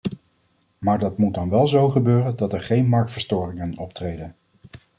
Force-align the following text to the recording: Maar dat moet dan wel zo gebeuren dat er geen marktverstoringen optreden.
Maar 0.77 0.99
dat 0.99 1.17
moet 1.17 1.33
dan 1.33 1.49
wel 1.49 1.67
zo 1.67 1.89
gebeuren 1.89 2.35
dat 2.35 2.53
er 2.53 2.61
geen 2.61 2.87
marktverstoringen 2.87 3.77
optreden. 3.77 4.35